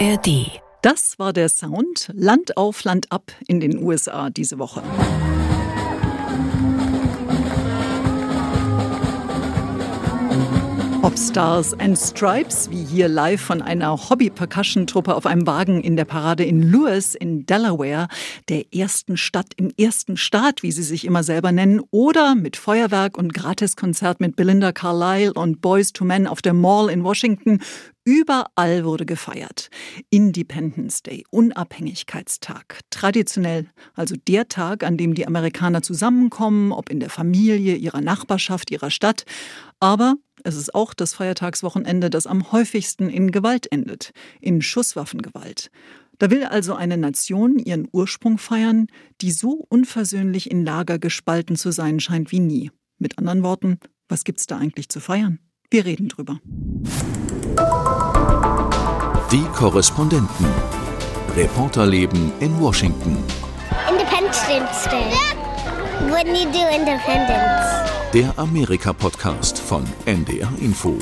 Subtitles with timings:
[0.00, 0.60] ARD.
[0.82, 4.82] Das war der Sound Land auf, Land ab in den USA diese Woche.
[11.00, 16.44] Popstars and Stripes, wie hier live von einer Hobby-Percussion-Truppe auf einem Wagen in der Parade
[16.44, 18.08] in Lewis in Delaware,
[18.48, 23.16] der ersten Stadt im ersten Staat, wie sie sich immer selber nennen, oder mit Feuerwerk
[23.16, 27.60] und Gratiskonzert mit Belinda Carlisle und Boys to Men auf der Mall in Washington.
[28.04, 29.70] Überall wurde gefeiert.
[30.10, 32.80] Independence Day, Unabhängigkeitstag.
[32.90, 38.70] Traditionell also der Tag, an dem die Amerikaner zusammenkommen, ob in der Familie, ihrer Nachbarschaft,
[38.70, 39.24] ihrer Stadt.
[39.80, 45.70] Aber es ist auch das Feiertagswochenende, das am häufigsten in Gewalt endet, in Schusswaffengewalt.
[46.18, 48.86] Da will also eine Nation ihren Ursprung feiern,
[49.22, 52.70] die so unversöhnlich in Lager gespalten zu sein scheint wie nie.
[52.98, 53.78] Mit anderen Worten,
[54.08, 55.38] was gibt's da eigentlich zu feiern?
[55.70, 56.38] Wir reden drüber.
[59.30, 60.46] Die Korrespondenten.
[61.36, 63.16] Reporterleben in Washington.
[63.88, 65.12] Independence Day.
[66.10, 67.90] What do you do independence?
[68.12, 70.98] Der Amerika-Podcast von NDR Info.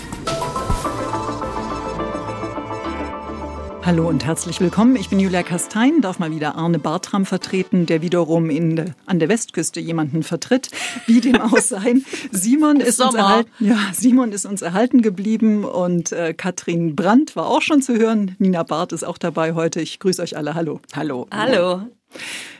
[3.84, 4.94] Hallo und herzlich willkommen.
[4.94, 9.28] Ich bin Julia Kastein, darf mal wieder Arne Bartram vertreten, der wiederum in, an der
[9.28, 10.70] Westküste jemanden vertritt.
[11.06, 11.96] Wie dem auch sei.
[12.30, 17.48] Simon ist uns erhalten, ja, Simon ist uns erhalten geblieben und äh, Katrin Brandt war
[17.48, 18.36] auch schon zu hören.
[18.38, 19.80] Nina Barth ist auch dabei heute.
[19.80, 20.54] Ich grüße euch alle.
[20.54, 20.80] Hallo.
[20.94, 21.26] Hallo.
[21.32, 21.82] Hallo.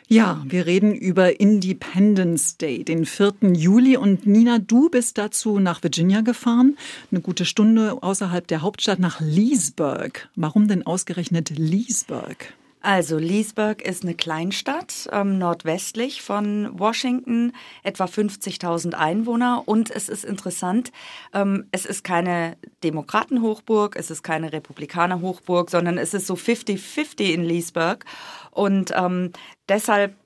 [0.08, 3.34] Ja, wir reden über Independence Day, den 4.
[3.54, 3.96] Juli.
[3.96, 6.76] Und Nina, du bist dazu nach Virginia gefahren,
[7.10, 10.28] eine gute Stunde außerhalb der Hauptstadt nach Leesburg.
[10.36, 12.52] Warum denn ausgerechnet Leesburg?
[12.82, 17.52] Also Leesburg ist eine Kleinstadt ähm, nordwestlich von Washington,
[17.84, 19.62] etwa 50.000 Einwohner.
[19.66, 20.90] Und es ist interessant,
[21.32, 27.44] ähm, es ist keine Demokratenhochburg, es ist keine Republikanerhochburg, sondern es ist so 50-50 in
[27.44, 28.04] Leesburg.
[28.50, 29.30] Und ähm,
[29.68, 30.16] deshalb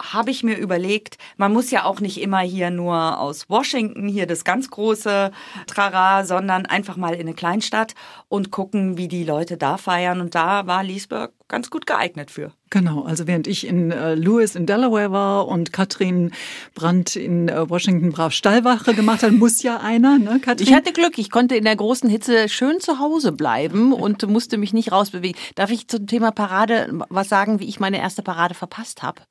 [0.00, 4.26] habe ich mir überlegt, man muss ja auch nicht immer hier nur aus Washington, hier
[4.26, 5.30] das ganz große
[5.66, 7.94] Trara, sondern einfach mal in eine Kleinstadt
[8.28, 10.22] und gucken, wie die Leute da feiern.
[10.22, 12.52] Und da war Leesburg ganz gut geeignet für.
[12.70, 16.32] Genau, also während ich in äh, Lewis in Delaware war und Katrin
[16.74, 20.66] Brandt in äh, Washington brav Stallwache gemacht hat, muss ja einer, ne, Katrin?
[20.66, 24.58] Ich hatte Glück, ich konnte in der großen Hitze schön zu Hause bleiben und musste
[24.58, 25.40] mich nicht rausbewegen.
[25.54, 29.22] Darf ich zum Thema Parade was sagen, wie ich meine erste Parade verpasst habe?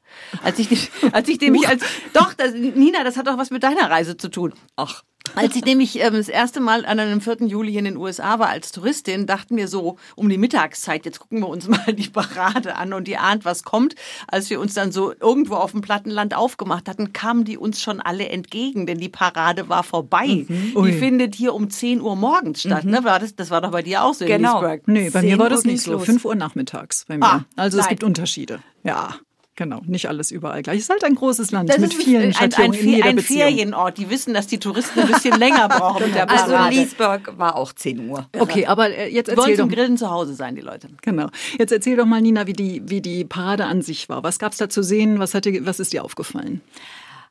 [0.41, 1.83] Als ich, als ich nämlich als,
[2.13, 4.53] doch, das, Nina, das hat doch was mit deiner Reise zu tun.
[4.75, 5.03] Ach.
[5.35, 7.47] Als ich nämlich ähm, das erste Mal an einem 4.
[7.47, 11.39] Juli in den USA war als Touristin, dachten wir so um die Mittagszeit, jetzt gucken
[11.39, 13.95] wir uns mal die Parade an und die ahnt, was kommt.
[14.27, 17.99] Als wir uns dann so irgendwo auf dem Plattenland aufgemacht hatten, kamen die uns schon
[17.99, 20.45] alle entgegen, denn die Parade war vorbei.
[20.47, 20.83] Mhm.
[20.85, 22.83] Die findet hier um 10 Uhr morgens statt.
[22.83, 22.91] Mhm.
[22.91, 23.03] Ne?
[23.03, 24.63] War das, das war doch bei dir auch so genau.
[24.63, 24.81] in.
[24.85, 25.99] Nee, bei mir war das nicht so.
[25.99, 27.25] 5 Uhr nachmittags bei mir.
[27.25, 27.85] Ah, also nein.
[27.85, 28.59] es gibt Unterschiede.
[28.83, 29.15] Ja.
[29.57, 30.77] Genau, nicht alles überall gleich.
[30.77, 33.97] Es ist halt ein großes Land das mit vielen ein, ein, ein, ein Ferienort.
[33.97, 36.55] Die wissen, dass die Touristen ein bisschen länger brauchen mit der Parade.
[36.55, 38.27] Also Leesburg war auch 10 Uhr.
[38.37, 39.63] Okay, aber äh, jetzt erzähl Wollen doch.
[39.63, 40.89] zum Grillen zu Hause sein, die Leute.
[41.01, 41.29] Genau.
[41.57, 44.21] Jetzt erzähl doch mal, Nina, wie die, wie die Parade an sich war.
[44.21, 45.17] Was gab es da zu sehen?
[45.17, 46.61] Was, hat dir, was ist dir aufgefallen?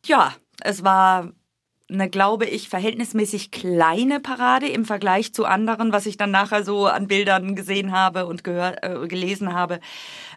[0.04, 1.30] Ja, es war
[1.88, 6.86] eine, glaube ich, verhältnismäßig kleine Parade im Vergleich zu anderen, was ich dann nachher so
[6.86, 9.78] an Bildern gesehen habe und gehört, äh, gelesen habe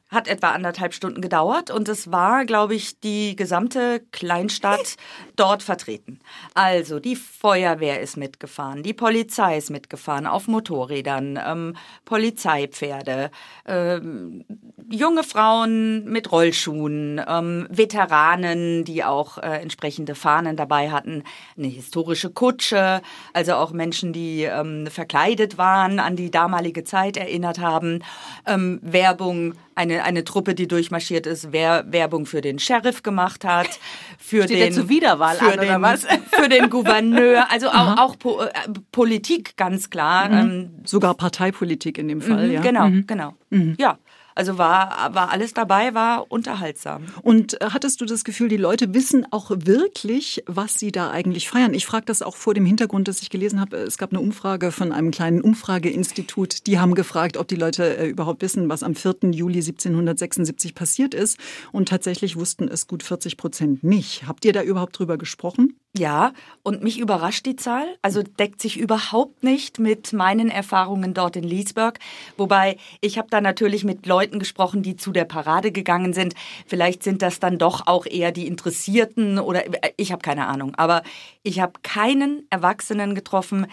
[0.09, 4.95] hat etwa anderthalb Stunden gedauert und es war, glaube ich, die gesamte Kleinstadt
[5.35, 6.19] dort vertreten.
[6.55, 11.75] Also die Feuerwehr ist mitgefahren, die Polizei ist mitgefahren auf Motorrädern, ähm,
[12.05, 13.29] Polizeipferde,
[13.67, 14.45] ähm,
[14.89, 21.23] junge Frauen mit Rollschuhen, ähm, Veteranen, die auch äh, entsprechende Fahnen dabei hatten,
[21.55, 23.01] eine historische Kutsche,
[23.33, 28.03] also auch Menschen, die ähm, verkleidet waren, an die damalige Zeit erinnert haben,
[28.47, 33.79] ähm, Werbung eine, eine Truppe, die durchmarschiert ist, wer Werbung für den Sheriff gemacht hat,
[34.17, 36.05] für Steht den zur Wiederwahl für an, den, was?
[36.31, 38.49] für den Gouverneur, also auch, auch po, äh,
[38.91, 40.27] Politik ganz klar.
[40.27, 40.37] Mhm.
[40.37, 42.61] Ähm, Sogar Parteipolitik in dem Fall, mhm, ja.
[42.61, 43.07] Genau, mhm.
[43.07, 43.33] genau.
[43.77, 43.97] Ja.
[44.39, 47.07] Also war, war alles dabei, war unterhaltsam.
[47.23, 51.49] Und äh, hattest du das Gefühl, die Leute wissen auch wirklich, was sie da eigentlich
[51.49, 51.73] feiern?
[51.73, 54.71] Ich frage das auch vor dem Hintergrund, dass ich gelesen habe, es gab eine Umfrage
[54.71, 56.67] von einem kleinen Umfrageinstitut.
[56.67, 59.31] Die haben gefragt, ob die Leute äh, überhaupt wissen, was am 4.
[59.31, 61.37] Juli 1776 passiert ist.
[61.73, 64.25] Und tatsächlich wussten es gut 40 Prozent nicht.
[64.25, 65.75] Habt ihr da überhaupt drüber gesprochen?
[65.97, 67.97] Ja, und mich überrascht die Zahl.
[68.03, 71.97] Also deckt sich überhaupt nicht mit meinen Erfahrungen dort in Leesburg.
[72.37, 76.35] Wobei ich habe da natürlich mit Leuten gesprochen, die zu der Parade gegangen sind.
[76.67, 79.63] Vielleicht sind das dann doch auch eher die Interessierten oder
[79.97, 80.75] ich habe keine Ahnung.
[80.75, 81.01] Aber
[81.41, 83.65] ich habe keinen Erwachsenen getroffen,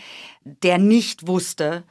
[0.43, 1.85] der nicht wusste,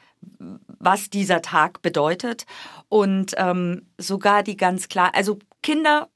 [0.80, 2.48] was dieser Tag bedeutet.
[2.90, 6.10] Und ähm, sogar die ganz klar, also Kinder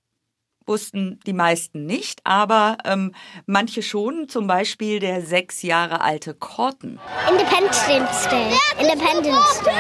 [0.70, 3.14] wussten die meisten nicht, aber ähm,
[3.46, 7.00] manche schon, zum Beispiel der sechs Jahre alte Corton.
[7.30, 8.54] Independence Day.
[8.80, 9.74] Independence Day.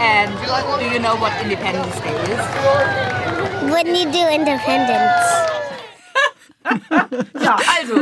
[0.00, 0.30] And
[0.78, 2.38] do you know what Independence Day is?
[3.70, 5.57] When you do independence.
[7.40, 8.00] Ja, also,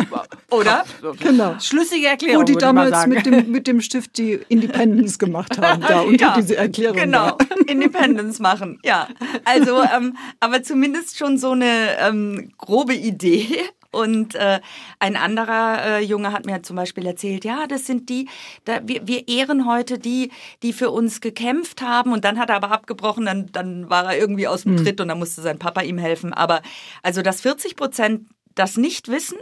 [0.51, 0.85] oder?
[1.21, 1.57] Genau.
[1.61, 2.43] Schlüssige Erklärung.
[2.43, 6.35] Wo die damals mit dem, mit dem Stift die Independence gemacht haben, da unter Ja,
[6.37, 6.97] diese Erklärung.
[6.97, 7.45] Genau, da.
[7.67, 9.09] Independence machen, ja.
[9.45, 13.47] Also, ähm, aber zumindest schon so eine ähm, grobe Idee.
[13.93, 14.61] Und äh,
[14.99, 18.29] ein anderer äh, Junge hat mir zum Beispiel erzählt, ja, das sind die,
[18.65, 20.31] da, wir, wir ehren heute die,
[20.63, 22.13] die für uns gekämpft haben.
[22.13, 25.09] Und dann hat er aber abgebrochen, dann, dann war er irgendwie aus dem Tritt und
[25.09, 26.35] dann musste sein Papa ihm helfen.
[26.35, 26.61] Aber
[27.03, 29.39] also, dass 40 Prozent das nicht wissen,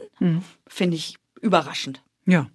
[0.67, 2.03] finde ich überraschend.
[2.27, 2.49] Ja.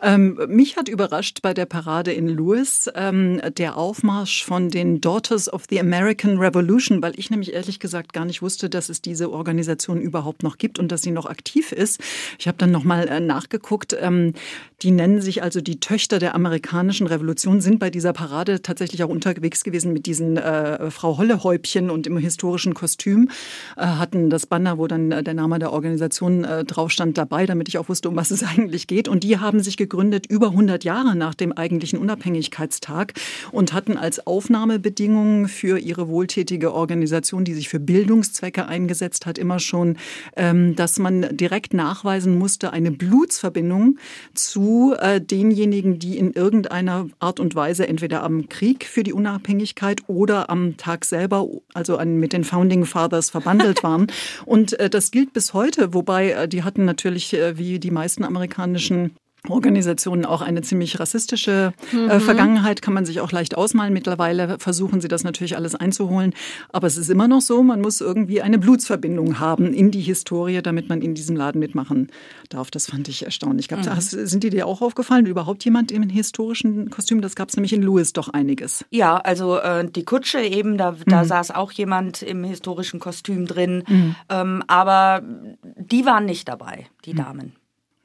[0.00, 5.52] Ähm, mich hat überrascht bei der Parade in Lewis ähm, der Aufmarsch von den Daughters
[5.52, 9.30] of the American Revolution, weil ich nämlich ehrlich gesagt gar nicht wusste, dass es diese
[9.30, 12.00] Organisation überhaupt noch gibt und dass sie noch aktiv ist.
[12.38, 13.96] Ich habe dann nochmal äh, nachgeguckt.
[14.00, 14.34] Ähm,
[14.82, 19.08] die nennen sich also die Töchter der amerikanischen Revolution, sind bei dieser Parade tatsächlich auch
[19.08, 23.30] unterwegs gewesen mit diesen äh, Frau Hollehäubchen und im historischen Kostüm,
[23.76, 27.46] äh, hatten das Banner, wo dann äh, der Name der Organisation äh, drauf stand, dabei,
[27.46, 29.08] damit ich auch wusste, um was es eigentlich geht.
[29.08, 33.14] Und die haben sich gegründet über 100 Jahre nach dem eigentlichen Unabhängigkeitstag
[33.50, 39.58] und hatten als Aufnahmebedingungen für ihre wohltätige Organisation, die sich für Bildungszwecke eingesetzt hat, immer
[39.58, 39.98] schon,
[40.36, 43.98] ähm, dass man direkt nachweisen musste, eine Blutsverbindung
[44.34, 50.00] zu äh, denjenigen, die in irgendeiner Art und Weise entweder am Krieg für die Unabhängigkeit
[50.06, 54.06] oder am Tag selber, also an, mit den Founding Fathers verbandelt waren.
[54.46, 59.16] Und äh, das gilt bis heute, wobei äh, die hatten natürlich, wie die meisten amerikanischen
[59.48, 63.92] Organisationen auch eine ziemlich rassistische äh, Vergangenheit, kann man sich auch leicht ausmalen.
[63.92, 66.32] Mittlerweile versuchen sie das natürlich alles einzuholen.
[66.68, 70.62] Aber es ist immer noch so, man muss irgendwie eine Blutsverbindung haben in die Historie,
[70.62, 72.08] damit man in diesem Laden mitmachen
[72.50, 72.70] darf.
[72.70, 73.66] Das fand ich erstaunlich.
[73.66, 75.26] Gab's, hast, sind die dir auch aufgefallen?
[75.26, 77.20] Überhaupt jemand im historischen Kostüm?
[77.20, 78.84] Das gab es nämlich in Lewis doch einiges.
[78.90, 83.82] Ja, also äh, die Kutsche eben, da, da saß auch jemand im historischen Kostüm drin.
[84.28, 85.22] Ähm, aber
[85.62, 87.56] die waren nicht dabei, die Damen.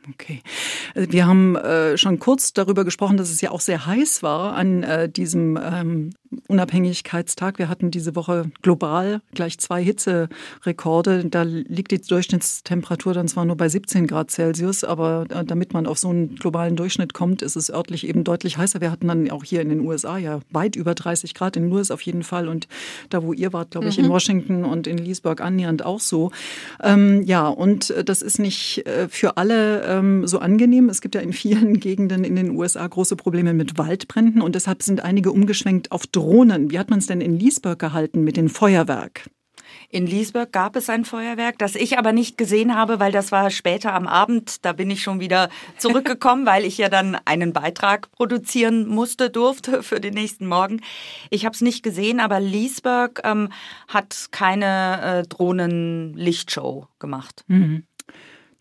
[0.09, 0.41] Okay.
[0.95, 4.83] Wir haben äh, schon kurz darüber gesprochen, dass es ja auch sehr heiß war an
[4.83, 6.11] äh, diesem ähm,
[6.47, 7.59] Unabhängigkeitstag.
[7.59, 11.25] Wir hatten diese Woche global gleich zwei Hitzerekorde.
[11.25, 15.87] Da liegt die Durchschnittstemperatur dann zwar nur bei 17 Grad Celsius, aber äh, damit man
[15.87, 18.81] auf so einen globalen Durchschnitt kommt, ist es örtlich eben deutlich heißer.
[18.81, 21.91] Wir hatten dann auch hier in den USA ja weit über 30 Grad, in Lewis
[21.91, 22.67] auf jeden Fall und
[23.09, 26.31] da, wo ihr wart, glaube ich, in Washington und in Leesburg annähernd auch so.
[26.81, 30.89] Ähm, ja, und äh, das ist nicht äh, für alle ähm, so angenehm.
[30.89, 34.83] Es gibt ja in vielen Gegenden in den USA große Probleme mit Waldbränden und deshalb
[34.83, 36.71] sind einige umgeschwenkt auf Drohnen.
[36.71, 39.29] Wie hat man es denn in Leesburg gehalten mit dem Feuerwerk?
[39.89, 43.51] In Liesberg gab es ein Feuerwerk, das ich aber nicht gesehen habe, weil das war
[43.51, 44.65] später am Abend.
[44.65, 49.83] Da bin ich schon wieder zurückgekommen, weil ich ja dann einen Beitrag produzieren musste, durfte
[49.89, 50.81] für den nächsten Morgen.
[51.29, 53.49] Ich habe es nicht gesehen, aber Liesberg ähm,
[53.87, 57.43] hat keine äh, Drohnenlichtshow gemacht.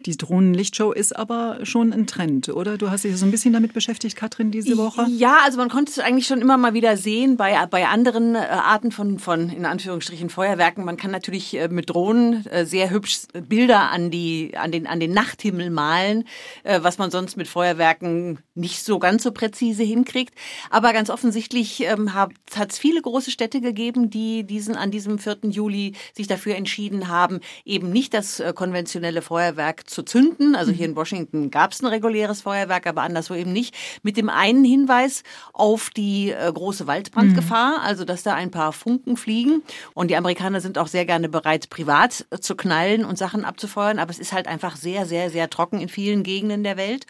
[0.06, 2.78] Die Drohnenlichtshow ist aber schon ein Trend, oder?
[2.78, 5.04] Du hast dich so ein bisschen damit beschäftigt, Katrin, diese Woche?
[5.10, 8.38] Ja, also man konnte es eigentlich schon immer mal wieder sehen bei, bei anderen äh,
[8.38, 10.84] Arten von, von, in Anführungsstrichen, Feuerwerken.
[10.84, 15.00] Man kann natürlich äh, mit Drohnen äh, sehr hübsch Bilder an, die, an, den, an
[15.00, 16.24] den Nachthimmel malen,
[16.64, 20.34] was man sonst mit Feuerwerken nicht so ganz so präzise hinkriegt.
[20.70, 22.32] Aber ganz offensichtlich ähm, hat
[22.70, 25.38] es viele große Städte gegeben, die diesen, an diesem 4.
[25.44, 30.54] Juli sich dafür entschieden haben, eben nicht das konventionelle Feuerwerk zu zünden.
[30.54, 33.74] Also hier in Washington gab es ein reguläres Feuerwerk, aber anderswo eben nicht.
[34.02, 35.22] Mit dem einen Hinweis
[35.52, 39.62] auf die äh, große Waldbrandgefahr, also dass da ein paar Funken fliegen.
[39.94, 43.98] Und die Amerikaner sind auch sehr gerne bereit, privat äh, zu knallen und Sachen abzufeuern.
[43.98, 47.06] Aber es ist halt einfach sehr, sehr, sehr trocken in vielen Gegenden der Welt.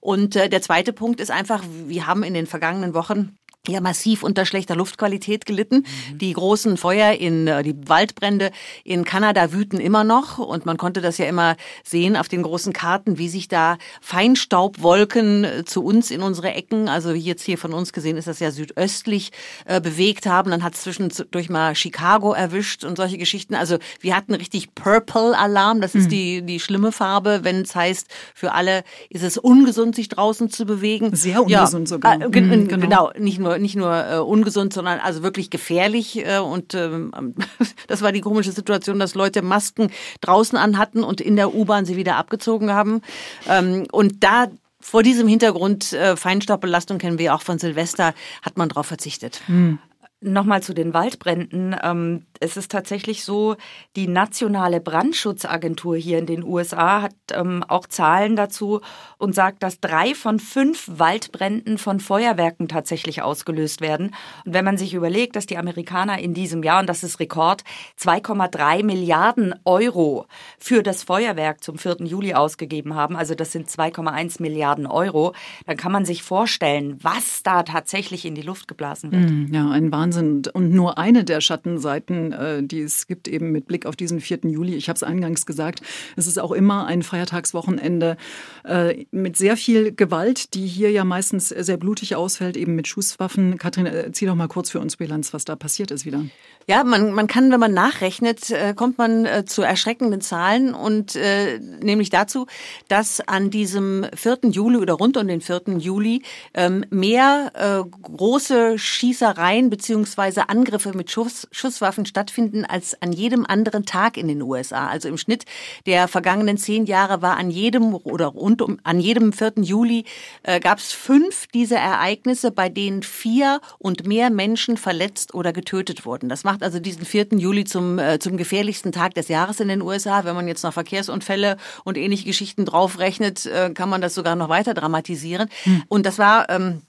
[0.00, 3.36] Und äh, der zweite Punkt ist einfach, wir haben in den vergangenen Wochen
[3.66, 5.84] ja massiv unter schlechter Luftqualität gelitten.
[6.14, 8.50] Die großen Feuer in äh, die Waldbrände
[8.84, 12.72] in Kanada wüten immer noch und man konnte das ja immer sehen auf den großen
[12.72, 17.74] Karten, wie sich da Feinstaubwolken äh, zu uns in unsere Ecken, also jetzt hier von
[17.74, 19.32] uns gesehen ist das ja südöstlich
[19.66, 20.50] äh, bewegt haben.
[20.50, 23.54] Dann hat es zwischendurch mal Chicago erwischt und solche Geschichten.
[23.54, 28.08] Also wir hatten richtig Purple Alarm, das ist die die schlimme Farbe, wenn es heißt,
[28.34, 31.14] für alle ist es ungesund sich draußen zu bewegen.
[31.14, 32.20] Sehr ungesund sogar.
[32.20, 32.80] Äh, Mhm, genau.
[32.80, 33.10] genau.
[33.18, 36.26] nicht nur nicht nur äh, ungesund, sondern also wirklich gefährlich.
[36.26, 37.12] Äh, und ähm,
[37.86, 39.90] das war die komische Situation, dass Leute Masken
[40.20, 43.00] draußen anhatten und in der U-Bahn sie wieder abgezogen haben.
[43.48, 44.48] Ähm, und da
[44.80, 49.40] vor diesem Hintergrund äh, Feinstaubbelastung kennen wir auch von Silvester, hat man darauf verzichtet.
[49.46, 49.78] Hm.
[50.20, 51.76] Nochmal zu den Waldbränden.
[51.82, 53.56] Ähm, es ist tatsächlich so,
[53.96, 58.80] die nationale Brandschutzagentur hier in den USA hat ähm, auch Zahlen dazu
[59.16, 64.14] und sagt, dass drei von fünf Waldbränden von Feuerwerken tatsächlich ausgelöst werden.
[64.44, 67.64] Und wenn man sich überlegt, dass die Amerikaner in diesem Jahr, und das ist Rekord,
[67.98, 70.26] 2,3 Milliarden Euro
[70.58, 71.98] für das Feuerwerk zum 4.
[72.00, 75.34] Juli ausgegeben haben, also das sind 2,1 Milliarden Euro,
[75.66, 79.30] dann kann man sich vorstellen, was da tatsächlich in die Luft geblasen wird.
[79.30, 80.08] Hm, ja, ein Wahnsinn.
[80.08, 80.42] Wahnsinn.
[80.52, 84.40] Und nur eine der Schattenseiten, äh, die es gibt, eben mit Blick auf diesen 4.
[84.44, 84.74] Juli.
[84.74, 85.80] Ich habe es eingangs gesagt,
[86.16, 88.16] es ist auch immer ein Feiertagswochenende
[88.64, 93.58] äh, mit sehr viel Gewalt, die hier ja meistens sehr blutig ausfällt, eben mit Schusswaffen.
[93.58, 96.24] Katrin, äh, zieh doch mal kurz für uns Bilanz, was da passiert ist wieder.
[96.66, 102.10] Ja, man, man kann, wenn man nachrechnet, kommt man zu erschreckenden Zahlen und äh, nämlich
[102.10, 102.46] dazu,
[102.88, 104.38] dass an diesem 4.
[104.50, 105.62] Juli oder rund um den 4.
[105.78, 106.22] Juli
[106.54, 112.17] ähm, mehr äh, große Schießereien bzw Angriffe mit Schuss, Schusswaffen stattfinden
[112.64, 114.88] als an jedem anderen Tag in den USA.
[114.88, 115.44] Also im Schnitt
[115.86, 119.52] der vergangenen zehn Jahre war an jedem oder rund um an jedem 4.
[119.62, 120.04] Juli
[120.42, 126.04] äh, gab es fünf dieser Ereignisse, bei denen vier und mehr Menschen verletzt oder getötet
[126.04, 126.28] wurden.
[126.28, 127.28] Das macht also diesen 4.
[127.32, 130.24] Juli zum, äh, zum gefährlichsten Tag des Jahres in den USA.
[130.24, 134.48] Wenn man jetzt noch Verkehrsunfälle und ähnliche Geschichten draufrechnet, äh, kann man das sogar noch
[134.48, 135.48] weiter dramatisieren.
[135.64, 135.82] Hm.
[135.88, 136.82] Und das war ähm,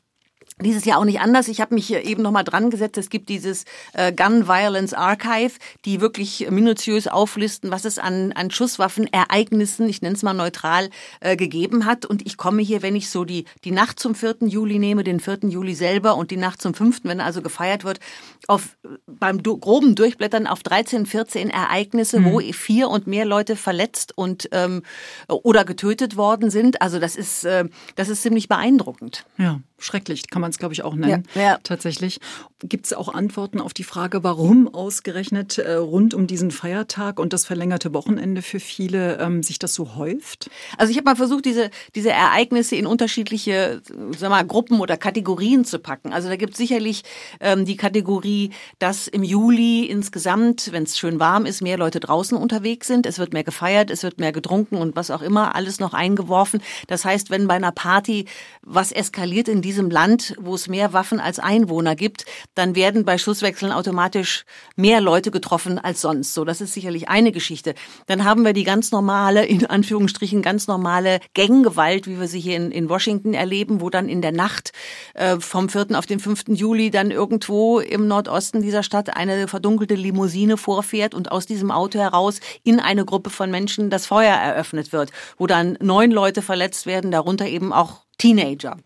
[0.62, 1.48] dieses Jahr auch nicht anders.
[1.48, 2.98] Ich habe mich eben noch mal dran gesetzt.
[2.98, 5.54] Es gibt dieses äh, Gun Violence Archive,
[5.86, 10.90] die wirklich minutiös auflisten, was es an, an Schusswaffenereignissen, ich nenne es mal neutral,
[11.22, 12.06] äh, gegeben hat.
[12.06, 14.38] Und ich komme hier, wenn ich so die, die Nacht zum 4.
[14.42, 15.40] Juli nehme, den 4.
[15.44, 18.00] Juli selber und die Nacht zum 5., wenn also gefeiert wird,
[18.48, 22.26] auf beim groben Durchblättern auf 13, 14 Ereignisse, mhm.
[22.26, 24.84] wo vier und mehr Leute verletzt und ähm,
[25.28, 26.82] oder getötet worden sind.
[26.82, 29.26] Also das ist, äh, das ist ziemlich beeindruckend.
[29.38, 31.26] Ja schrecklich, kann man es, glaube ich, auch nennen.
[31.36, 31.60] Ja, ja.
[31.64, 32.20] Tatsächlich.
[32.62, 37.32] Gibt es auch Antworten auf die Frage, warum ausgerechnet äh, rund um diesen Feiertag und
[37.32, 40.50] das verlängerte Wochenende für viele ähm, sich das so häuft?
[40.78, 43.82] Also ich habe mal versucht, diese, diese Ereignisse in unterschiedliche
[44.18, 46.12] sag mal, Gruppen oder Kategorien zu packen.
[46.12, 47.04] Also da gibt es sicherlich
[47.40, 52.38] ähm, die Kategorie, dass im Juli insgesamt, wenn es schön warm ist, mehr Leute draußen
[52.38, 53.06] unterwegs sind.
[53.06, 56.62] Es wird mehr gefeiert, es wird mehr getrunken und was auch immer, alles noch eingeworfen.
[56.88, 58.26] Das heißt, wenn bei einer Party
[58.62, 62.26] was eskaliert in diesem Land, wo es mehr Waffen als Einwohner gibt,
[62.56, 64.44] dann werden bei Schusswechseln automatisch
[64.76, 66.34] mehr Leute getroffen als sonst.
[66.34, 67.74] So, das ist sicherlich eine Geschichte.
[68.08, 72.58] Dann haben wir die ganz normale, in Anführungsstrichen ganz normale Ganggewalt, wie wir sie hier
[72.58, 74.72] in, in Washington erleben, wo dann in der Nacht
[75.14, 75.98] äh, vom 4.
[75.98, 76.46] auf den 5.
[76.50, 82.00] Juli dann irgendwo im Nordosten dieser Stadt eine verdunkelte Limousine vorfährt und aus diesem Auto
[82.00, 86.86] heraus in eine Gruppe von Menschen das Feuer eröffnet wird, wo dann neun Leute verletzt
[86.86, 88.78] werden, darunter eben auch Teenager.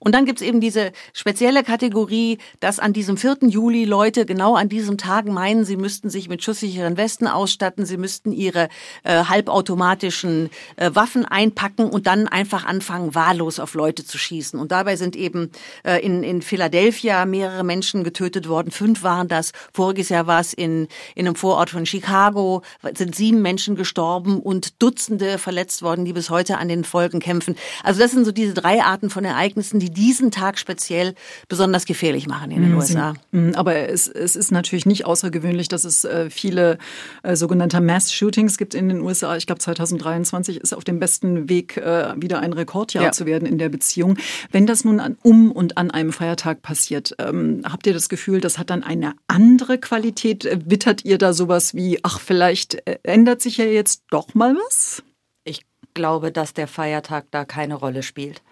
[0.00, 3.38] Und dann gibt's eben diese spezielle Kategorie, dass an diesem 4.
[3.48, 7.96] Juli Leute genau an diesem Tag meinen, sie müssten sich mit schusssicheren Westen ausstatten, sie
[7.96, 8.68] müssten ihre
[9.02, 14.60] äh, halbautomatischen äh, Waffen einpacken und dann einfach anfangen, wahllos auf Leute zu schießen.
[14.60, 15.50] Und dabei sind eben
[15.84, 19.52] äh, in, in Philadelphia mehrere Menschen getötet worden, fünf waren das.
[19.72, 22.62] Voriges Jahr war es in, in einem Vorort von Chicago,
[22.94, 27.56] sind sieben Menschen gestorben und Dutzende verletzt worden, die bis heute an den Folgen kämpfen.
[27.82, 31.14] Also das sind so diese drei Arten von Ereignissen, die diesen Tag speziell
[31.48, 32.78] besonders gefährlich machen in den mhm.
[32.78, 33.14] USA.
[33.32, 36.78] Mhm, aber es, es ist natürlich nicht außergewöhnlich, dass es äh, viele
[37.22, 39.36] äh, sogenannte Mass-Shootings gibt in den USA.
[39.36, 43.12] Ich glaube, 2023 ist auf dem besten Weg, äh, wieder ein Rekordjahr ja.
[43.12, 44.16] zu werden in der Beziehung.
[44.50, 48.40] Wenn das nun an, um und an einem Feiertag passiert, ähm, habt ihr das Gefühl,
[48.40, 50.48] das hat dann eine andere Qualität?
[50.66, 55.02] Wittert ihr da sowas wie, ach, vielleicht ändert sich ja jetzt doch mal was?
[55.44, 55.64] Ich
[55.94, 58.42] glaube, dass der Feiertag da keine Rolle spielt.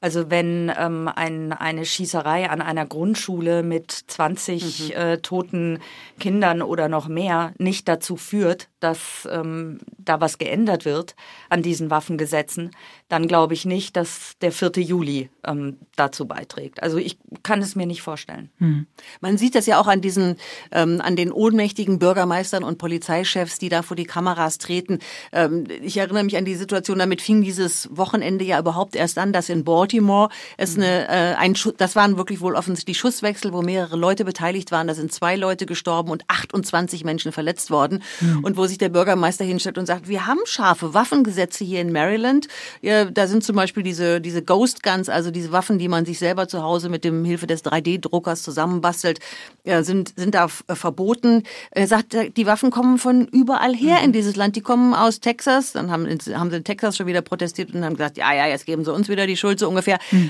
[0.00, 4.94] Also wenn ähm, ein, eine Schießerei an einer Grundschule mit 20 mhm.
[4.94, 5.78] äh, toten
[6.18, 11.14] Kindern oder noch mehr nicht dazu führt, dass ähm, da was geändert wird
[11.50, 12.70] an diesen Waffengesetzen,
[13.10, 14.72] dann glaube ich nicht, dass der 4.
[14.76, 16.82] Juli ähm, dazu beiträgt.
[16.82, 18.50] Also ich kann es mir nicht vorstellen.
[18.58, 18.86] Hm.
[19.20, 20.36] Man sieht das ja auch an diesen,
[20.72, 25.00] ähm, an den ohnmächtigen Bürgermeistern und Polizeichefs, die da vor die Kameras treten.
[25.32, 29.34] Ähm, ich erinnere mich an die Situation, damit fing dieses Wochenende ja überhaupt erst an,
[29.34, 30.28] dass in Baltimore Baltimore.
[30.56, 34.24] Es ist eine, äh, ein Schu das waren wirklich wohl offensichtlich Schusswechsel, wo mehrere Leute
[34.24, 34.86] beteiligt waren.
[34.86, 38.02] Da sind zwei Leute gestorben und 28 Menschen verletzt worden.
[38.42, 42.48] Und wo sich der Bürgermeister hinstellt und sagt, wir haben scharfe Waffengesetze hier in Maryland.
[42.82, 46.18] Ja, da sind zum Beispiel diese, diese Ghost Guns, also diese Waffen, die man sich
[46.18, 49.20] selber zu Hause mit dem Hilfe des 3D-Druckers zusammenbastelt,
[49.64, 51.44] ja, sind, sind da äh, verboten.
[51.70, 54.56] Er sagt, äh, die Waffen kommen von überall her in dieses Land.
[54.56, 55.72] Die kommen aus Texas.
[55.72, 58.66] Dann haben, haben sie in Texas schon wieder protestiert und haben gesagt, ja, ja, jetzt
[58.66, 59.79] geben sie uns wieder die Schuld so ungefähr.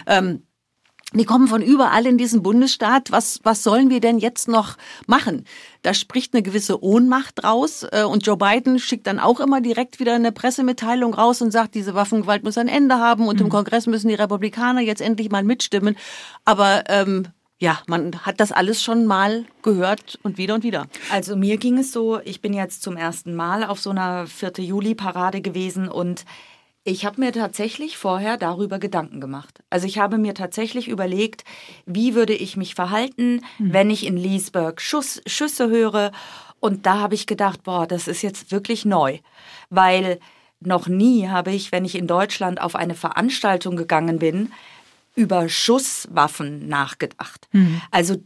[0.07, 0.43] Ähm,
[1.13, 3.11] die kommen von überall in diesen Bundesstaat.
[3.11, 4.77] Was, was sollen wir denn jetzt noch
[5.09, 5.45] machen?
[5.83, 7.85] Da spricht eine gewisse Ohnmacht raus.
[7.91, 11.75] äh, Und Joe Biden schickt dann auch immer direkt wieder eine Pressemitteilung raus und sagt,
[11.75, 15.43] diese Waffengewalt muss ein Ende haben und im Kongress müssen die Republikaner jetzt endlich mal
[15.43, 15.97] mitstimmen.
[16.45, 17.27] Aber ähm,
[17.59, 20.87] ja, man hat das alles schon mal gehört und wieder und wieder.
[21.11, 24.53] Also mir ging es so, ich bin jetzt zum ersten Mal auf so einer 4.
[24.59, 26.25] Juli-Parade gewesen und
[26.85, 29.63] ich habe mir tatsächlich vorher darüber Gedanken gemacht.
[29.69, 31.45] Also ich habe mir tatsächlich überlegt,
[31.87, 36.11] wie würde ich mich verhalten, wenn ich in Leesburg Schuss, Schüsse höre.
[36.59, 39.19] Und da habe ich gedacht, boah, das ist jetzt wirklich neu,
[39.69, 40.21] weil
[40.61, 44.53] noch nie habe ich, wenn ich in Deutschland auf eine Veranstaltung gegangen bin,
[45.15, 47.49] über Schusswaffen nachgedacht.
[47.91, 48.17] Also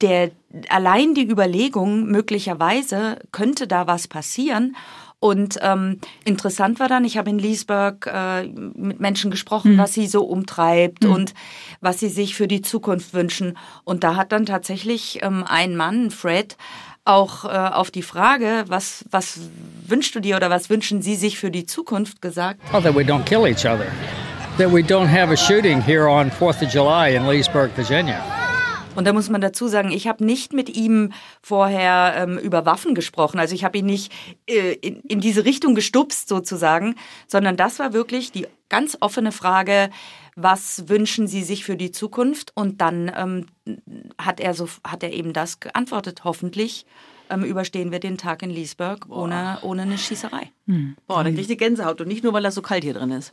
[0.00, 0.30] der,
[0.68, 4.76] allein die Überlegung, möglicherweise könnte da was passieren.
[5.20, 10.06] Und ähm, interessant war dann, ich habe in Leesburg äh, mit Menschen gesprochen, was sie
[10.06, 11.34] so umtreibt und
[11.80, 13.58] was sie sich für die Zukunft wünschen.
[13.82, 16.56] Und da hat dann tatsächlich ähm, ein Mann, Fred,
[17.04, 19.40] auch äh, auf die Frage, was, was
[19.86, 23.02] wünschst du dir oder was wünschen Sie sich für die Zukunft gesagt, Oh, that we
[23.02, 23.86] don't kill each other.
[24.58, 28.37] That we don't have a shooting here on 4th of July in Leesburg, Virginia.
[28.98, 32.96] Und da muss man dazu sagen, ich habe nicht mit ihm vorher ähm, über Waffen
[32.96, 33.38] gesprochen.
[33.38, 34.12] Also ich habe ihn nicht
[34.48, 36.96] äh, in, in diese Richtung gestupst sozusagen,
[37.28, 39.90] sondern das war wirklich die ganz offene Frage,
[40.34, 42.50] was wünschen Sie sich für die Zukunft?
[42.56, 43.46] Und dann ähm,
[44.20, 46.24] hat er so hat er eben das geantwortet.
[46.24, 46.84] Hoffentlich
[47.30, 50.50] ähm, überstehen wir den Tag in Leesburg ohne, ohne eine Schießerei.
[51.06, 53.32] Boah, da kriegt die Gänsehaut und nicht nur, weil das so kalt hier drin ist.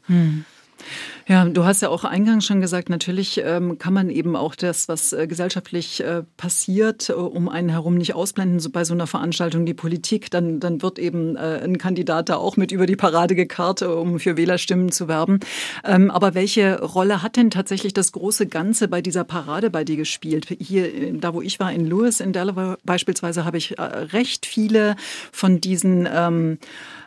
[1.28, 4.88] Ja, du hast ja auch eingangs schon gesagt, natürlich ähm, kann man eben auch das,
[4.88, 8.60] was äh, gesellschaftlich äh, passiert, äh, um einen herum nicht ausblenden.
[8.60, 12.36] So bei so einer Veranstaltung die Politik, dann, dann wird eben äh, ein Kandidat da
[12.36, 15.40] auch mit über die Parade gekarrt, äh, um für Wählerstimmen zu werben.
[15.84, 19.96] Ähm, aber welche Rolle hat denn tatsächlich das große Ganze bei dieser Parade bei dir
[19.96, 20.56] gespielt?
[20.60, 24.96] Hier, äh, da wo ich war, in Lewis, in Delaware beispielsweise, habe ich recht viele
[25.32, 26.60] von diesen ähm,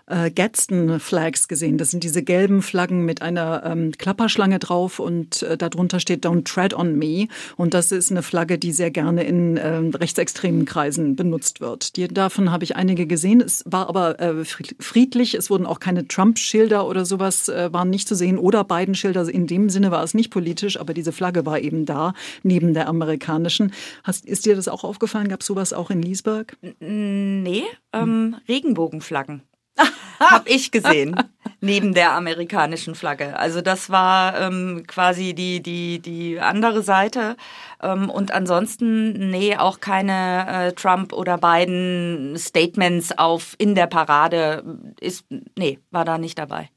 [0.09, 1.79] äh, Gadsden Flags gesehen.
[1.79, 6.44] Das sind diese gelben Flaggen mit einer ähm, Klapperschlange drauf und äh, darunter steht Don't
[6.44, 7.29] Tread on Me.
[7.57, 11.97] Und das ist eine Flagge, die sehr gerne in ähm, rechtsextremen Kreisen benutzt wird.
[11.97, 13.40] Die, davon habe ich einige gesehen.
[13.40, 15.35] Es war aber äh, friedlich.
[15.35, 19.29] Es wurden auch keine Trump-Schilder oder sowas äh, waren nicht zu sehen oder beiden Schilder.
[19.29, 22.88] In dem Sinne war es nicht politisch, aber diese Flagge war eben da neben der
[22.88, 23.73] amerikanischen.
[24.05, 25.29] Hast, ist dir das auch aufgefallen?
[25.29, 26.57] Gab es sowas auch in Leesburg?
[26.81, 29.42] Nee, ähm, Regenbogenflaggen.
[30.21, 31.17] Hab ich gesehen.
[31.61, 33.37] Neben der amerikanischen Flagge.
[33.37, 37.37] Also das war ähm, quasi die, die, die andere Seite.
[37.83, 44.64] Ähm, und ansonsten, nee, auch keine äh, Trump oder Biden Statements auf in der Parade.
[45.01, 45.25] Ist,
[45.57, 46.71] nee, war da nicht dabei.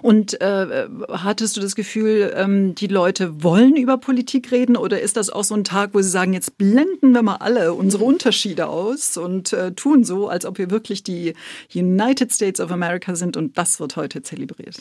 [0.00, 5.18] Und äh, hattest du das Gefühl, ähm, die Leute wollen über Politik reden oder ist
[5.18, 8.68] das auch so ein Tag, wo sie sagen, jetzt blenden wir mal alle unsere Unterschiede
[8.68, 11.34] aus und äh, tun so, als ob wir wirklich die
[11.74, 14.78] United States of America sind und das wird heute zelebriert?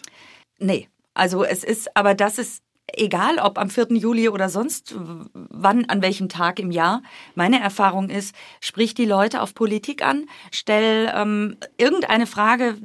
[0.60, 3.88] Nee, also es ist, aber das ist egal, ob am 4.
[3.92, 4.96] Juli oder sonst
[5.34, 7.02] wann, an welchem Tag im Jahr.
[7.36, 12.78] Meine Erfahrung ist, sprich die Leute auf Politik an, stell ähm, irgendeine Frage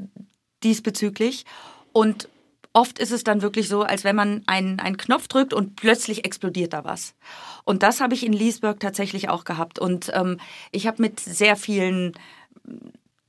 [0.62, 1.44] diesbezüglich
[1.92, 2.28] und
[2.74, 6.24] Oft ist es dann wirklich so, als wenn man einen, einen Knopf drückt und plötzlich
[6.24, 7.14] explodiert da was.
[7.64, 9.80] Und das habe ich in Leesburg tatsächlich auch gehabt.
[9.80, 10.38] Und ähm,
[10.70, 12.12] ich habe mit sehr vielen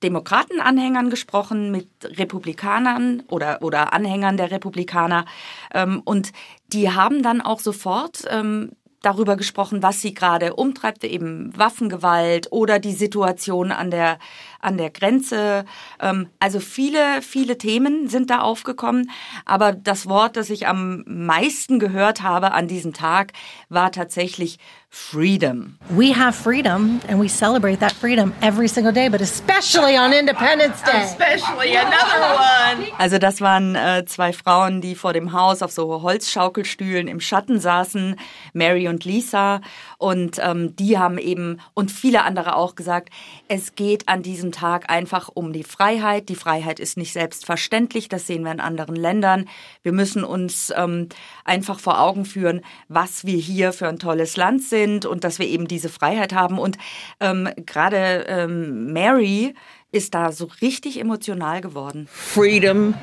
[0.03, 5.25] Demokratenanhängern gesprochen, mit Republikanern oder, oder Anhängern der Republikaner.
[5.73, 6.32] Ähm, und
[6.73, 12.79] die haben dann auch sofort ähm, darüber gesprochen, was sie gerade umtreibt, eben Waffengewalt oder
[12.79, 14.19] die Situation an der,
[14.60, 15.65] an der Grenze.
[15.99, 19.10] Ähm, also viele, viele Themen sind da aufgekommen.
[19.45, 23.32] Aber das Wort, das ich am meisten gehört habe an diesem Tag,
[23.69, 24.60] war tatsächlich
[24.91, 25.78] Freedom.
[25.91, 30.82] We have freedom and we celebrate that freedom every single day, but especially on Independence
[30.82, 31.04] Day.
[31.04, 32.88] Especially another one.
[32.97, 37.60] Also das waren äh, zwei Frauen, die vor dem Haus auf so Holzschaukelstühlen im Schatten
[37.60, 38.15] saßen.
[38.54, 39.62] Mary und Lisa
[39.99, 43.10] und ähm, die haben eben und viele andere auch gesagt,
[43.47, 46.30] es geht an diesem Tag einfach um die Freiheit.
[46.30, 49.47] Die Freiheit ist nicht selbstverständlich, das sehen wir in anderen Ländern.
[49.84, 51.10] Wir müssen uns ähm,
[51.45, 55.48] einfach vor Augen führen, was wir hier für ein tolles Land sind und dass wir
[55.48, 56.58] eben diese Freiheit haben.
[56.60, 56.78] Und
[57.20, 59.54] ähm, gerade ähm, Mary
[59.92, 62.08] ist da so richtig emotional geworden.
[62.12, 62.94] freedom,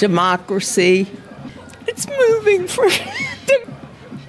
[0.00, 1.06] democracy.
[1.86, 2.86] It's moving for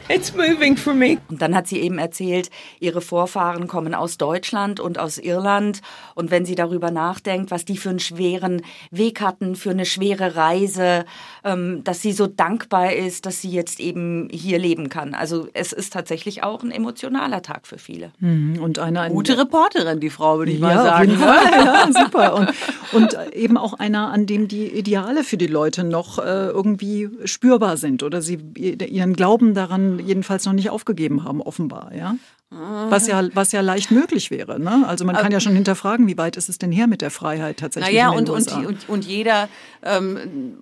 [0.08, 1.18] it's moving for me.
[1.30, 5.82] Und dann hat sie eben erzählt, ihre Vorfahren kommen aus Deutschland und aus Irland.
[6.13, 10.36] Und wenn sie darüber nachdenkt, was die für einen schweren Weg hatten, für eine schwere
[10.36, 11.06] Reise,
[11.44, 15.13] ähm, dass sie so dankbar ist, dass sie jetzt eben hier leben kann.
[15.13, 18.12] Also es ist tatsächlich auch ein emotionaler Tag für viele.
[18.20, 18.60] Mhm.
[18.62, 21.10] Und eine, eine Gute Reporterin, die Frau, würde ich mal ja, auf sagen.
[21.10, 21.36] jeden Fall.
[21.65, 22.36] Ja, super.
[22.36, 22.52] Und,
[22.91, 27.78] und eben auch einer, an dem die Ideale für die Leute noch äh, irgendwie spürbar
[27.78, 31.94] sind oder sie ihren Glauben daran jedenfalls noch nicht aufgegeben haben, offenbar.
[31.94, 32.16] Ja?
[32.50, 34.60] Was ja, was ja leicht möglich wäre.
[34.60, 34.86] Ne?
[34.88, 37.58] Also man kann ja schon hinterfragen, wie weit ist es denn her mit der Freiheit
[37.58, 38.60] tatsächlich Naja, in und, den und, USA?
[38.60, 39.50] und, und jeder
[39.84, 40.58] ähm,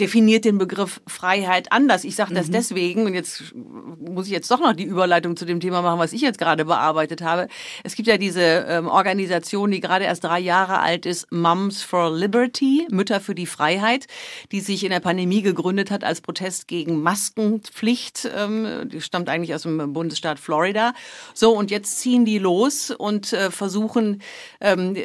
[0.00, 2.04] definiert den Begriff Freiheit anders.
[2.04, 2.36] Ich sage Mhm.
[2.36, 5.98] das deswegen, und jetzt muss ich jetzt doch noch die Überleitung zu dem Thema machen,
[5.98, 7.48] was ich jetzt gerade bearbeitet habe.
[7.84, 12.14] Es gibt ja diese ähm, Organisation, die gerade erst drei Jahre alt ist, Moms for
[12.14, 14.06] Liberty, Mütter für die Freiheit,
[14.52, 18.28] die sich in der Pandemie gegründet hat als Protest gegen Maskenpflicht.
[18.36, 20.92] Ähm, die stammt eigentlich aus dem Bundesstaat Florida.
[21.34, 24.22] So, und jetzt ziehen die los und äh, versuchen,
[24.60, 24.96] ähm,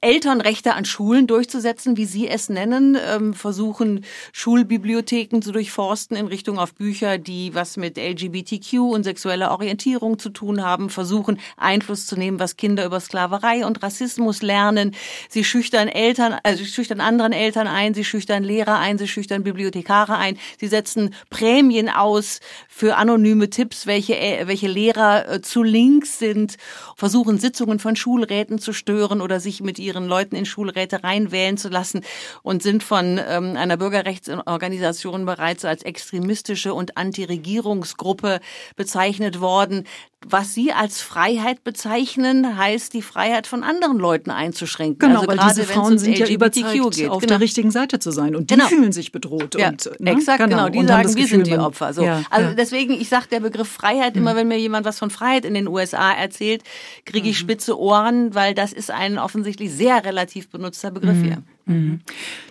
[0.00, 6.58] Elternrechte an Schulen durchzusetzen, wie sie es nennen, ähm, versuchen Schulbibliotheken zu durchforsten in Richtung
[6.58, 12.16] auf Bücher, die was mit LGBTQ und sexueller Orientierung zu tun haben, versuchen Einfluss zu
[12.16, 14.94] nehmen, was Kinder über Sklaverei und Rassismus lernen.
[15.28, 19.42] Sie schüchtern Eltern, also sie schüchtern anderen Eltern ein, sie schüchtern Lehrer ein, sie schüchtern
[19.42, 25.62] Bibliothekare ein, sie setzen Prämien aus für anonyme Tipps, welche, äh, welche Lehrer äh, zu
[25.62, 26.56] links sind,
[26.96, 31.68] versuchen Sitzungen von Schulräten zu stören oder sich mit ihren Leuten in Schulräte reinwählen zu
[31.68, 32.02] lassen
[32.42, 33.76] und sind von ähm, einer
[34.22, 38.40] Bürgerrechtsorganisation bereits als extremistische und Anti-Regierungsgruppe
[38.76, 39.86] bezeichnet worden.
[40.28, 44.98] Was Sie als Freiheit bezeichnen, heißt die Freiheit von anderen Leuten einzuschränken.
[44.98, 47.08] Genau, also weil gerade diese Frauen sind ja überzeugt, geht.
[47.10, 47.28] auf Genau.
[47.28, 48.34] der richtigen Seite zu sein.
[48.34, 48.66] Und die Genau.
[48.68, 49.54] fühlen sich bedroht.
[49.58, 50.10] Ja, und, ne?
[50.12, 50.68] exakt, genau.
[50.68, 51.92] Die Und sagen, das wir Gefühl, sind die Opfer.
[51.92, 52.02] So.
[52.04, 52.52] Ja, also ja.
[52.52, 52.56] Mhm.
[52.56, 55.68] deswegen, ich sage der Begriff Freiheit immer, wenn mir jemand was von Freiheit in den
[55.68, 56.62] USA erzählt,
[57.04, 61.42] kriege ich spitze Ohren, weil das ist ein offensichtlich sehr relativ benutzter Begriff hier.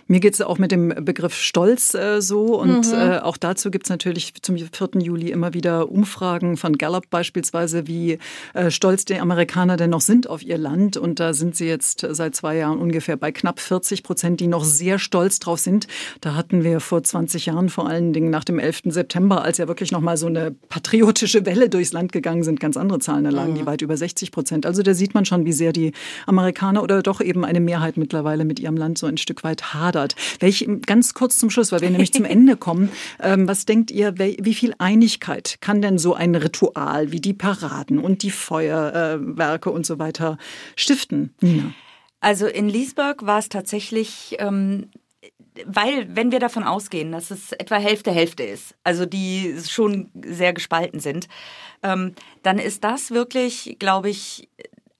[0.08, 2.98] Mir geht es auch mit dem Begriff Stolz äh, so und Mhm.
[2.98, 5.00] äh, auch dazu gibt es natürlich zum 4.
[5.00, 8.18] Juli immer wieder Umfragen von Gallup beispielsweise, wie
[8.54, 12.06] äh, stolz die Amerikaner denn noch sind auf ihr Land und da sind sie jetzt
[12.10, 15.86] seit zwei Jahren ungefähr bei knapp 40 Prozent, die noch sehr stolz drauf sind.
[16.20, 18.82] Da hatten wir vor 20 Jahren vor allen Dingen nach dem 11.
[18.86, 22.98] September, als ja wirklich nochmal so eine patriotische Welle durchs Land gegangen sind, ganz andere
[22.98, 24.66] Zahlen, da lagen die weit über 60 Prozent.
[24.66, 25.92] Also da sieht man schon, wie sehr die
[26.26, 30.14] Amerikaner oder doch eben eine Mehrheit mittlerweile mit ihrem Land so ein Stück weit hadert.
[30.40, 32.90] Welche, ganz kurz zum Schluss, weil wir nämlich zum Ende kommen,
[33.22, 37.98] ähm, was denkt ihr, wie viel Einigkeit kann denn so ein Ritual wie die Paraden
[37.98, 40.38] und die Feuerwerke und so weiter
[40.76, 41.34] stiften?
[41.40, 41.72] Nina.
[42.20, 44.90] Also in Leesburg war es tatsächlich, ähm,
[45.66, 50.52] weil wenn wir davon ausgehen, dass es etwa Hälfte Hälfte ist, also die schon sehr
[50.52, 51.28] gespalten sind,
[51.82, 54.48] ähm, dann ist das wirklich, glaube ich,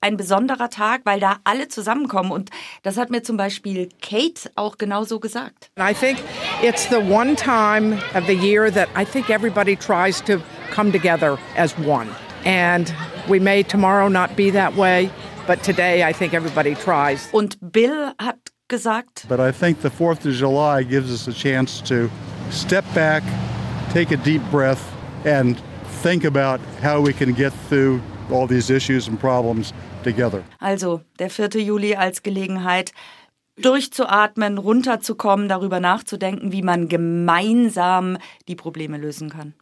[0.04, 2.30] ein besonderer Tag, weil da alle zusammenkommen.
[2.30, 2.50] Und
[2.82, 5.70] das hat mir zum Beispiel Kate auch genauso gesagt.
[5.78, 6.18] I think
[6.62, 10.42] it's the one time of the year that I think everybody tries to
[10.74, 12.08] come together as one.
[12.44, 12.92] And
[13.28, 15.10] we may tomorrow not be that way,
[15.46, 17.28] but today I think everybody tries.
[17.32, 21.80] Und Bill hat gesagt, But I think the 4th of July gives us a chance
[21.88, 22.10] to
[22.50, 23.22] step back,
[23.92, 24.82] take a deep breath,
[25.24, 25.56] and
[26.02, 30.42] think about how we can get through all these issues and problems together.
[30.60, 31.60] Also der 4.
[31.60, 32.92] Juli als Gelegenheit,
[33.56, 39.54] durchzuatmen, runterzukommen, darüber nachzudenken, wie man gemeinsam die Probleme lösen kann.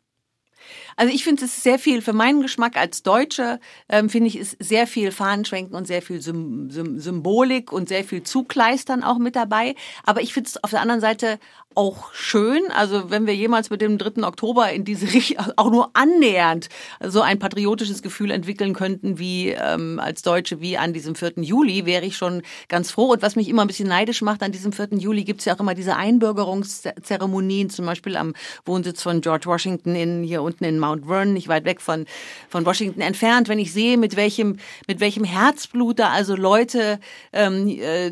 [0.96, 4.56] Also ich finde es sehr viel, für meinen Geschmack als Deutsche, ähm, finde ich, ist
[4.58, 9.36] sehr viel Fahnenschwenken und sehr viel Sym Sym Symbolik und sehr viel Zugleistern auch mit
[9.36, 9.74] dabei.
[10.04, 11.38] Aber ich finde es auf der anderen Seite
[11.74, 14.24] auch schön, also wenn wir jemals mit dem 3.
[14.24, 16.68] Oktober in diese Richtung, auch nur annähernd
[17.00, 21.32] so ein patriotisches Gefühl entwickeln könnten, wie ähm, als Deutsche, wie an diesem 4.
[21.36, 23.12] Juli, wäre ich schon ganz froh.
[23.12, 24.88] Und was mich immer ein bisschen neidisch macht, an diesem 4.
[24.98, 29.94] Juli gibt es ja auch immer diese Einbürgerungszeremonien, zum Beispiel am Wohnsitz von George Washington
[29.94, 32.06] in, hier unten in Mount Vernon, nicht weit weg von,
[32.48, 36.98] von Washington entfernt, wenn ich sehe, mit welchem, mit welchem Herzblut da also Leute
[37.32, 38.08] ähm, äh,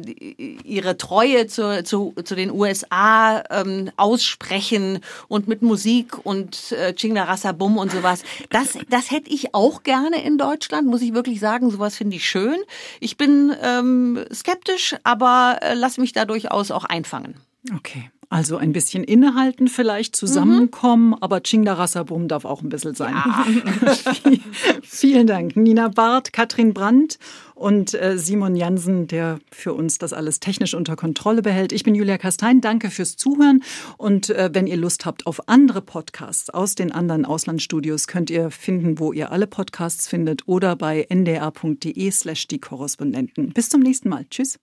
[0.65, 7.25] ihre Treue zu, zu, zu den USA ähm, aussprechen und mit Musik und äh, Chingla
[7.25, 8.23] Rasa Bum und sowas.
[8.51, 11.71] Das, das hätte ich auch gerne in Deutschland, muss ich wirklich sagen.
[11.71, 12.57] Sowas finde ich schön.
[13.01, 17.35] Ich bin ähm, skeptisch, aber äh, lass mich da durchaus auch einfangen.
[17.75, 18.11] Okay.
[18.33, 21.17] Also ein bisschen innehalten, vielleicht zusammenkommen, mhm.
[21.21, 23.13] aber Chingda Rassabum darf auch ein bisschen sein.
[23.13, 23.45] Ja.
[24.83, 25.57] Vielen Dank.
[25.57, 27.19] Nina Barth, Katrin Brandt
[27.57, 31.73] und äh, Simon Jansen, der für uns das alles technisch unter Kontrolle behält.
[31.73, 32.61] Ich bin Julia Kastein.
[32.61, 33.65] Danke fürs Zuhören.
[33.99, 38.53] Und äh, wenn ihr Lust habt auf andere Podcasts aus den anderen Auslandsstudios, könnt ihr
[38.53, 43.53] finden, wo ihr alle Podcasts findet oder bei ndr.de slash die Korrespondenten.
[43.53, 44.25] Bis zum nächsten Mal.
[44.31, 44.61] Tschüss.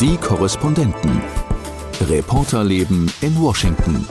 [0.00, 1.20] Die Korrespondenten.
[2.08, 4.08] Reporterleben in Washington.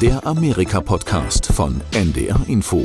[0.00, 2.84] Der Amerika-Podcast von NDR Info.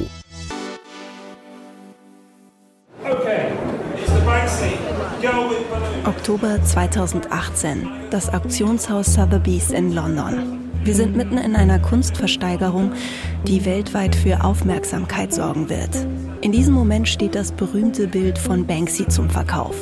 [6.05, 7.87] Oktober 2018.
[8.09, 10.59] Das Auktionshaus Sotheby's in London.
[10.83, 12.91] Wir sind mitten in einer Kunstversteigerung,
[13.45, 15.95] die weltweit für Aufmerksamkeit sorgen wird.
[16.41, 19.75] In diesem Moment steht das berühmte Bild von Banksy zum Verkauf.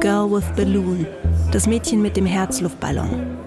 [0.00, 1.06] Girl with Balloon,
[1.54, 3.38] das Mädchen mit dem Herzluftballon.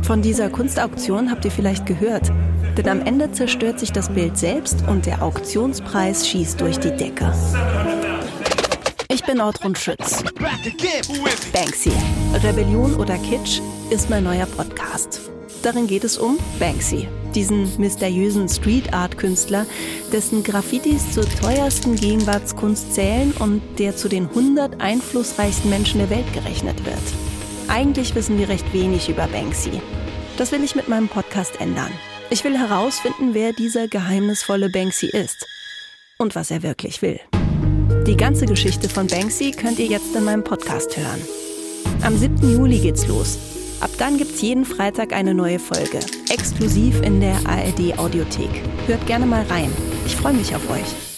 [0.00, 2.32] Von dieser Kunstauktion habt ihr vielleicht gehört,
[2.78, 7.30] denn am Ende zerstört sich das Bild selbst und der Auktionspreis schießt durch die Decke.
[9.08, 10.24] Ich bin Ortrun Schütz.
[11.52, 11.92] Banksy.
[12.42, 13.60] Rebellion oder Kitsch
[13.90, 15.20] ist mein neuer Podcast.
[15.62, 19.66] Darin geht es um Banksy, diesen mysteriösen Street Art Künstler,
[20.10, 26.32] dessen Graffitis zur teuersten Gegenwartskunst zählen und der zu den 100 einflussreichsten Menschen der Welt
[26.32, 27.21] gerechnet wird.
[27.72, 29.80] Eigentlich wissen wir recht wenig über Banksy.
[30.36, 31.90] Das will ich mit meinem Podcast ändern.
[32.28, 35.46] Ich will herausfinden, wer dieser geheimnisvolle Banksy ist
[36.18, 37.18] und was er wirklich will.
[38.06, 41.22] Die ganze Geschichte von Banksy könnt ihr jetzt in meinem Podcast hören.
[42.02, 42.42] Am 7.
[42.52, 43.38] Juli geht's los.
[43.80, 48.50] Ab dann gibt's jeden Freitag eine neue Folge, exklusiv in der ARD Audiothek.
[48.86, 49.72] Hört gerne mal rein.
[50.04, 51.11] Ich freue mich auf euch.